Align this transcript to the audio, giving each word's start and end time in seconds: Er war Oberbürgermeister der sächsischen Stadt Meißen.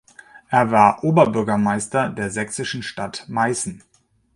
Er 0.49 0.71
war 0.71 1.03
Oberbürgermeister 1.03 2.09
der 2.09 2.31
sächsischen 2.31 2.81
Stadt 2.81 3.25
Meißen. 3.29 3.83